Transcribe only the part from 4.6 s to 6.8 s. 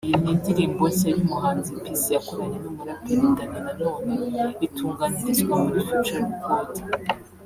itunganyirizwa muri Future record